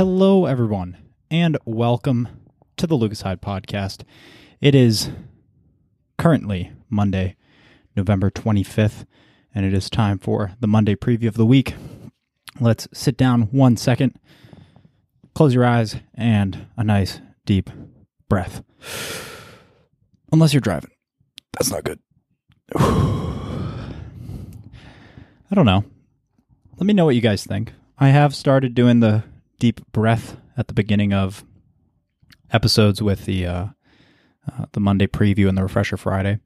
[0.00, 0.96] Hello, everyone,
[1.30, 2.26] and welcome
[2.78, 4.02] to the Lucas Heyde podcast.
[4.58, 5.10] It is
[6.16, 7.36] currently Monday,
[7.94, 9.04] November 25th,
[9.54, 11.74] and it is time for the Monday preview of the week.
[12.58, 14.18] Let's sit down one second,
[15.34, 17.68] close your eyes, and a nice deep
[18.26, 18.64] breath.
[20.32, 20.92] Unless you're driving.
[21.52, 21.98] That's not good.
[22.74, 23.84] I
[25.52, 25.84] don't know.
[26.78, 27.74] Let me know what you guys think.
[27.98, 29.24] I have started doing the
[29.60, 31.44] deep breath at the beginning of
[32.50, 33.66] episodes with the uh,
[34.50, 36.40] uh, the Monday preview and the refresher Friday.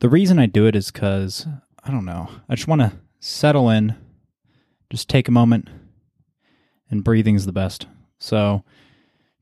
[0.00, 1.46] The reason I do it is because
[1.84, 2.30] I don't know.
[2.48, 3.96] I just want to settle in,
[4.88, 5.68] just take a moment,
[6.90, 7.86] and breathing is the best.
[8.18, 8.64] So,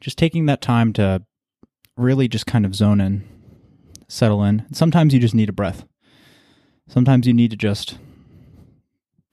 [0.01, 1.23] just taking that time to
[1.97, 3.29] really just kind of zone in,
[4.09, 4.67] settle in.
[4.73, 5.85] Sometimes you just need a breath.
[6.89, 7.99] Sometimes you need to just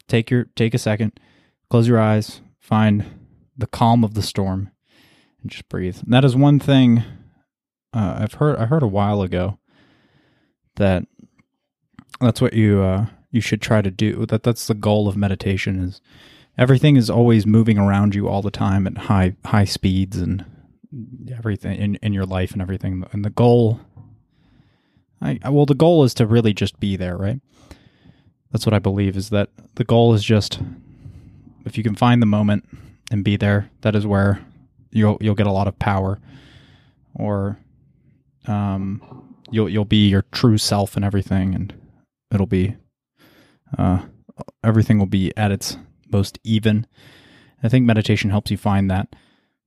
[0.08, 1.18] take your take a second,
[1.70, 3.06] close your eyes, find
[3.58, 4.72] the calm of the storm,
[5.42, 5.98] and just breathe.
[6.04, 7.04] And that is one thing
[7.94, 8.58] uh, I've heard.
[8.58, 9.60] I heard a while ago
[10.76, 11.04] that
[12.20, 14.26] that's what you uh, you should try to do.
[14.26, 15.80] That that's the goal of meditation.
[15.80, 16.02] Is
[16.58, 20.46] everything is always moving around you all the time at high high speeds and
[21.36, 23.06] everything in in your life and everything.
[23.12, 23.80] And the goal,
[25.22, 27.42] I well, the goal is to really just be there, right?
[28.52, 29.16] That's what I believe.
[29.16, 30.60] Is that the goal is just
[31.66, 32.68] if you can find the moment
[33.12, 34.40] and be there, that is where
[34.90, 36.20] you'll you'll get a lot of power,
[37.14, 37.60] or
[38.48, 41.74] um, you'll you'll be your true self and everything, and
[42.34, 42.78] it'll be
[43.78, 44.02] uh,
[44.64, 45.78] everything will be at its
[46.12, 46.88] most even.
[47.62, 49.16] I think meditation helps you find that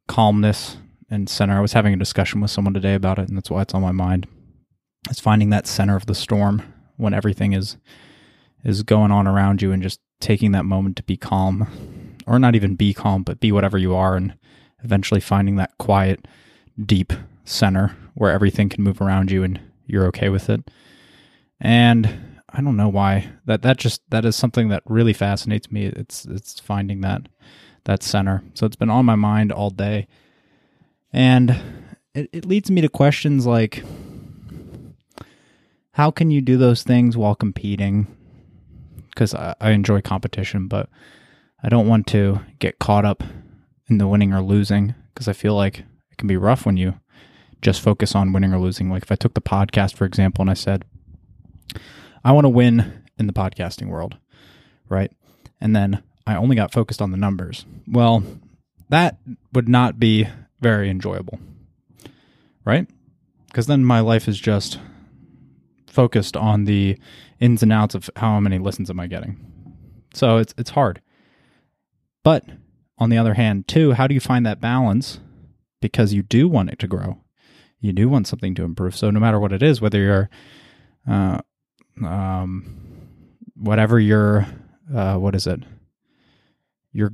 [0.09, 1.57] calmness and center.
[1.57, 3.83] I was having a discussion with someone today about it, and that's why it's on
[3.83, 4.27] my mind.
[5.11, 6.63] It's finding that center of the storm
[6.97, 7.77] when everything is
[8.65, 11.69] is going on around you, and just taking that moment to be calm
[12.27, 14.35] or not even be calm, but be whatever you are, and
[14.83, 16.27] eventually finding that quiet,
[16.85, 17.13] deep
[17.45, 20.71] center where everything can move around you and you're okay with it.
[21.61, 25.87] And I don't know why that that just that is something that really fascinates me.
[25.87, 27.29] It's it's finding that
[27.85, 28.43] that center.
[28.55, 30.07] So it's been on my mind all day,
[31.13, 31.51] and
[32.15, 33.83] it, it leads me to questions like,
[35.93, 38.07] how can you do those things while competing?
[39.11, 40.89] Because I, I enjoy competition, but
[41.65, 43.25] I don't want to get caught up
[43.89, 47.01] in the winning or losing because I feel like it can be rough when you
[47.63, 48.91] just focus on winning or losing.
[48.91, 50.85] Like if I took the podcast, for example, and I said,
[52.23, 54.19] I want to win in the podcasting world,
[54.91, 55.11] right?
[55.59, 57.65] And then I only got focused on the numbers.
[57.89, 58.23] Well,
[58.91, 59.17] that
[59.55, 60.29] would not be
[60.61, 61.39] very enjoyable,
[62.67, 62.87] right?
[63.47, 64.79] Because then my life is just
[65.87, 66.99] focused on the
[67.41, 69.41] ins and outs of how many listens am I getting.
[70.13, 71.01] So it's it's hard.
[72.25, 72.45] But
[72.99, 75.21] on the other hand, too, how do you find that balance?
[75.81, 77.23] Because you do want it to grow,
[77.79, 78.97] you do want something to improve.
[78.97, 80.31] So no matter what it is, whether you're,
[81.07, 81.41] uh,
[82.05, 82.81] um,
[83.55, 84.47] whatever your,
[84.93, 85.61] uh, what is it,
[86.93, 87.13] your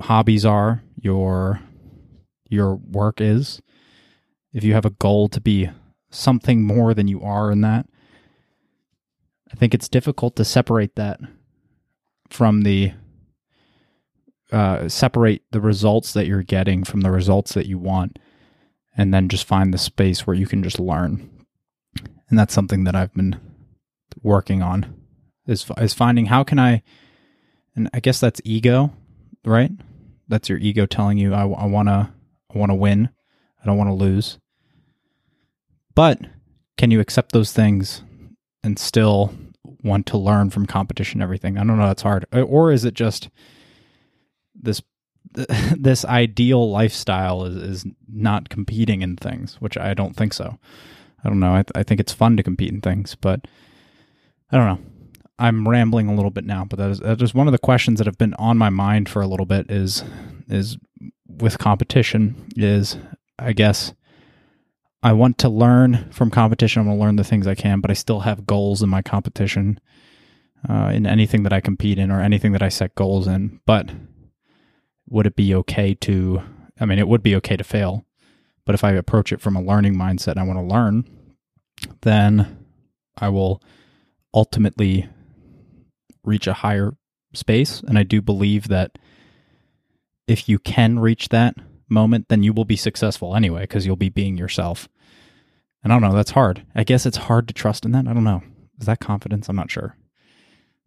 [0.00, 1.60] hobbies are, your
[2.48, 3.62] your work is,
[4.52, 5.70] if you have a goal to be
[6.10, 7.86] something more than you are in that,
[9.52, 11.20] I think it's difficult to separate that
[12.28, 12.92] from the
[14.52, 18.18] uh, separate the results that you're getting from the results that you want,
[18.96, 21.30] and then just find the space where you can just learn.
[22.28, 23.40] And that's something that I've been
[24.22, 24.94] working on
[25.46, 26.82] is is finding how can I,
[27.74, 28.92] and I guess that's ego,
[29.44, 29.72] right?
[30.28, 32.14] That's your ego telling you I, I wanna
[32.54, 33.10] I wanna win,
[33.62, 34.38] I don't want to lose.
[35.94, 36.20] But
[36.76, 38.02] can you accept those things
[38.62, 39.34] and still
[39.82, 43.28] want to learn from competition everything i don't know that's hard or is it just
[44.62, 44.82] this
[45.76, 50.58] this ideal lifestyle is, is not competing in things, which I don't think so.
[51.24, 51.52] I don't know.
[51.54, 53.46] I, th- I think it's fun to compete in things, but
[54.50, 54.90] I don't know.
[55.38, 57.98] I'm rambling a little bit now, but that is, that is one of the questions
[57.98, 59.70] that have been on my mind for a little bit.
[59.70, 60.04] Is
[60.48, 60.76] is
[61.26, 62.98] with competition is
[63.38, 63.94] I guess
[65.02, 66.82] I want to learn from competition.
[66.82, 69.00] I want to learn the things I can, but I still have goals in my
[69.00, 69.80] competition,
[70.68, 73.60] uh, in anything that I compete in or anything that I set goals in.
[73.64, 73.90] But
[75.10, 76.42] would it be okay to
[76.80, 78.06] I mean it would be okay to fail,
[78.64, 81.04] but if I approach it from a learning mindset and I want to learn,
[82.02, 82.66] then
[83.18, 83.62] I will
[84.32, 85.08] ultimately
[86.24, 86.92] reach a higher
[87.34, 88.98] space and I do believe that
[90.26, 91.54] if you can reach that
[91.88, 94.88] moment then you will be successful anyway because you'll be being yourself.
[95.82, 96.64] And I don't know, that's hard.
[96.74, 98.06] I guess it's hard to trust in that.
[98.06, 98.42] I don't know.
[98.80, 99.48] Is that confidence?
[99.48, 99.96] I'm not sure.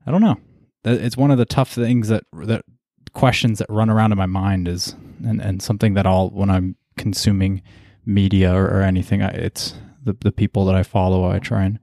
[0.06, 0.38] I don't know.
[0.86, 2.66] It's one of the tough things that that
[3.14, 6.76] questions that run around in my mind is and, and something that I'll, when I'm
[6.98, 7.62] consuming
[8.06, 11.80] media or, or anything, I, it's the, the people that I follow, I try and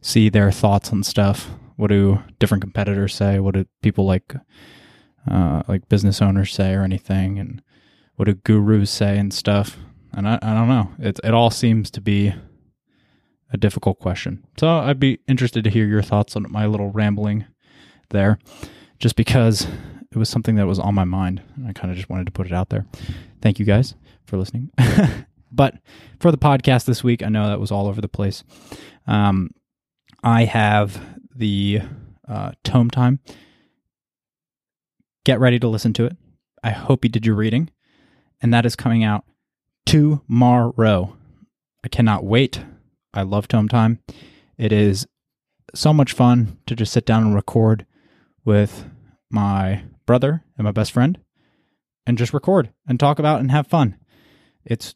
[0.00, 1.50] see their thoughts on stuff.
[1.76, 3.40] What do different competitors say?
[3.40, 4.34] What do people like,
[5.28, 7.38] uh, like business owners say or anything?
[7.38, 7.62] And
[8.16, 9.76] what do gurus say and stuff?
[10.12, 10.92] And I, I don't know.
[10.98, 12.32] It, it all seems to be
[13.50, 14.44] a difficult question.
[14.58, 17.46] So I'd be interested to hear your thoughts on my little rambling
[18.10, 18.38] there,
[18.98, 19.66] just because
[20.14, 21.42] it was something that was on my mind.
[21.56, 22.86] And I kind of just wanted to put it out there.
[23.42, 23.94] Thank you guys
[24.26, 24.70] for listening.
[25.52, 25.74] but
[26.20, 28.44] for the podcast this week, I know that was all over the place.
[29.06, 29.50] Um,
[30.22, 31.00] I have
[31.34, 31.80] the
[32.28, 33.18] uh, tome time.
[35.24, 36.16] Get ready to listen to it.
[36.62, 37.70] I hope you did your reading.
[38.40, 39.24] And that is coming out
[39.84, 41.16] tomorrow.
[41.82, 42.60] I cannot wait.
[43.12, 44.00] I love Tome Time.
[44.56, 45.06] It is
[45.74, 47.86] so much fun to just sit down and record
[48.44, 48.84] with
[49.30, 51.18] my brother and my best friend
[52.06, 53.96] and just record and talk about and have fun.
[54.64, 54.94] It's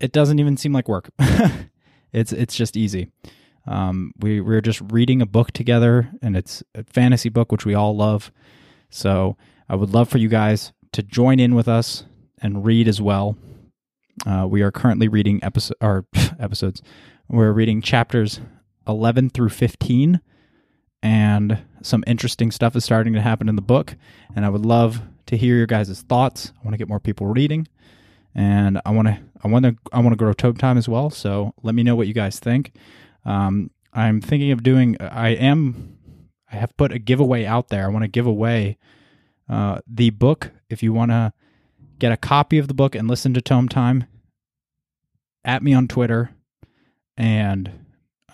[0.00, 1.10] it doesn't even seem like work.
[2.12, 3.10] it's it's just easy.
[3.66, 7.74] Um, we we're just reading a book together, and it's a fantasy book which we
[7.74, 8.32] all love.
[8.90, 9.36] So
[9.68, 12.04] I would love for you guys to join in with us
[12.40, 13.36] and read as well.
[14.26, 16.06] Uh, we are currently reading episode or
[16.40, 16.82] episodes.
[17.28, 18.40] We're reading chapters
[18.86, 20.20] eleven through fifteen,
[21.02, 23.96] and some interesting stuff is starting to happen in the book.
[24.34, 26.52] And I would love to hear your guys' thoughts.
[26.58, 27.68] I want to get more people reading,
[28.34, 31.10] and I want to I want to I want to grow Tome Time as well.
[31.10, 32.72] So let me know what you guys think.
[33.24, 34.96] Um, I'm thinking of doing.
[35.00, 35.96] I am.
[36.50, 37.84] I have put a giveaway out there.
[37.84, 38.78] I want to give away
[39.48, 40.50] uh, the book.
[40.70, 41.32] If you want to
[41.98, 44.04] get a copy of the book and listen to Tome Time,
[45.44, 46.30] at me on Twitter
[47.16, 47.70] and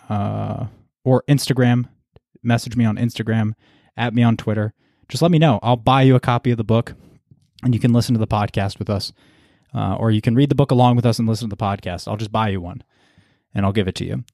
[0.09, 0.67] uh,
[1.05, 1.89] or Instagram.
[2.45, 3.55] Message me on Instagram,
[3.97, 4.75] at me on Twitter.
[5.09, 5.59] Just let me know.
[5.63, 6.95] I'll buy you a copy of the book,
[7.63, 9.13] and you can listen to the podcast with us,
[9.75, 12.07] uh, or you can read the book along with us and listen to the podcast.
[12.07, 12.83] I'll just buy you one,
[13.55, 14.25] and I'll give it to you.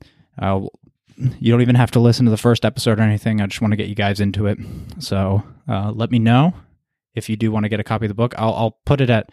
[1.39, 3.41] You don't even have to listen to the first episode or anything.
[3.41, 4.59] I just want to get you guys into it.
[5.01, 6.55] So uh, let me know
[7.15, 8.35] if you do want to get a copy of the book.
[8.39, 9.31] I'll, I'll put it at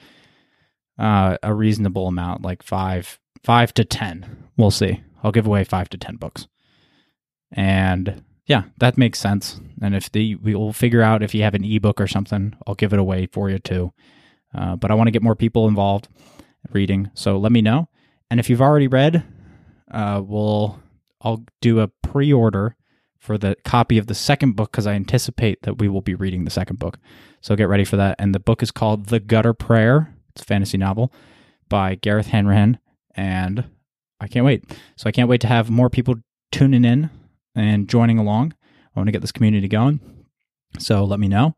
[1.00, 4.50] uh, a reasonable amount, like five five to ten.
[4.57, 5.01] We'll see.
[5.24, 6.47] I'll give away five to ten books,
[7.51, 9.59] and yeah, that makes sense.
[9.81, 12.75] And if the we will figure out if you have an ebook or something, I'll
[12.75, 13.94] give it away for you too.
[14.55, 16.07] Uh, but I want to get more people involved
[16.71, 17.89] reading, so let me know.
[18.31, 19.23] And if you've already read,
[19.91, 20.79] uh, we'll
[21.21, 22.75] I'll do a pre-order
[23.19, 26.45] for the copy of the second book because I anticipate that we will be reading
[26.45, 26.97] the second book.
[27.41, 28.15] So get ready for that.
[28.17, 30.15] And the book is called The Gutter Prayer.
[30.31, 31.11] It's a fantasy novel
[31.67, 32.79] by Gareth Hanrahan,
[33.13, 33.65] and
[34.21, 34.63] I can't wait.
[34.95, 36.15] So I can't wait to have more people
[36.51, 37.09] tuning in
[37.57, 38.54] and joining along.
[38.95, 40.00] I want to get this community going.
[40.80, 41.56] So let me know.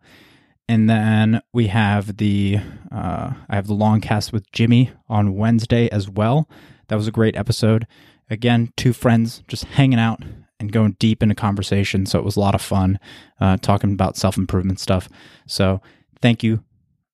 [0.67, 2.59] And then we have the
[2.91, 6.47] uh, I have the long cast with Jimmy on Wednesday as well.
[6.87, 7.87] That was a great episode.
[8.29, 10.21] Again, two friends just hanging out
[10.59, 12.05] and going deep into conversation.
[12.05, 12.99] So it was a lot of fun
[13.39, 15.09] uh, talking about self improvement stuff.
[15.47, 15.81] So
[16.21, 16.63] thank you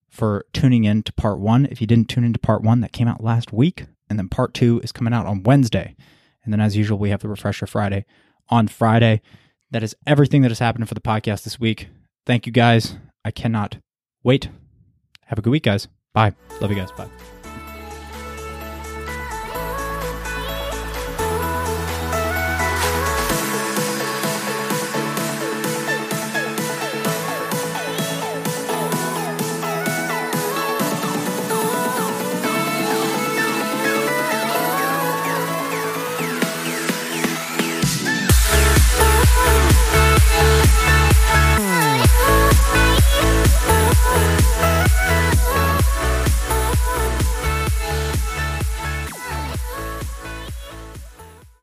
[0.10, 1.66] for tuning in to part one.
[1.68, 3.86] If you didn't tune into part one, that came out last week.
[4.10, 5.96] And then part two is coming out on Wednesday.
[6.44, 8.06] And then, as usual, we have the Refresher Friday
[8.50, 9.22] on Friday.
[9.72, 11.90] That is everything that has happened for the podcast this week.
[12.26, 12.98] Thank you guys.
[13.24, 13.78] I cannot
[14.24, 14.50] wait.
[15.26, 15.88] Have a good week, guys.
[16.14, 16.34] Bye.
[16.62, 16.92] Love you guys.
[16.92, 17.35] Bye.